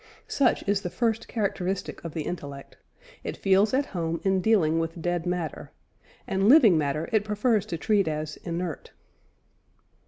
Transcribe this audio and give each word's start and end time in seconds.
Such 0.27 0.67
is 0.67 0.81
the 0.81 0.89
first 0.89 1.27
characteristic 1.27 2.03
of 2.03 2.15
the 2.15 2.23
intellect: 2.23 2.75
it 3.23 3.37
feels 3.37 3.71
at 3.71 3.85
home 3.93 4.19
in 4.23 4.41
dealing 4.41 4.79
with 4.79 4.99
dead 4.99 5.27
matter, 5.27 5.69
and 6.25 6.49
living 6.49 6.75
matter 6.75 7.07
it 7.11 7.23
prefers 7.23 7.67
to 7.67 7.77
treat 7.77 8.07
"as 8.07 8.35
inert." 8.37 8.93